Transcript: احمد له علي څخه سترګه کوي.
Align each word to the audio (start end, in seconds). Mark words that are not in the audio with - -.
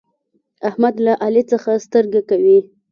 احمد 0.69 0.95
له 1.05 1.13
علي 1.23 1.43
څخه 1.51 1.71
سترګه 1.85 2.21
کوي. 2.29 2.59